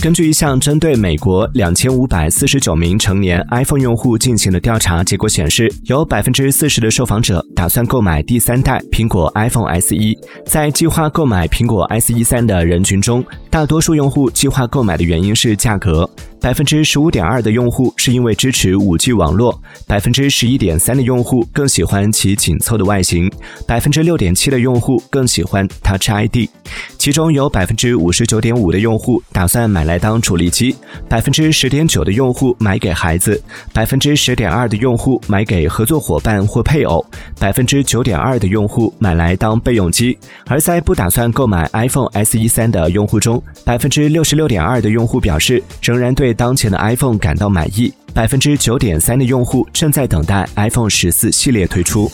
[0.00, 9.94] 根据一项针对美国两千五百四十九名成年 iPhone 用户进行的调查结果显示，有百分之四十的受访者打算购买第三代苹果 iPhone SE。
[10.46, 16.08] 在计划购买苹果 SE 三的人群中，大多数用户计划购买的原因是价格。
[16.40, 23.30] 百分之十五点二的用户是因为支持五 G 网络，百分之十一点三的用户更喜欢其紧凑的外形，
[23.66, 26.48] 百分之六点七的用户更喜欢 Touch ID。
[26.96, 30.74] 其中有百分之五十九点五的用户打算买来当主力机，
[31.08, 33.42] 百分之十点九的用户买给孩子，
[33.74, 37.04] 百分之十点二的用户买给合作伙伴或配偶，
[37.38, 40.16] 百分之九点二的用户买来当备用机。
[40.46, 46.40] 而在不打算购买 iPhone SE 三的用户中，百分之六十六点二的用户表示仍然对对。
[46.40, 52.10] 当前的 iPhone 感到满意，百分之九点三的用户正在等待 iPhone 十四系列推出。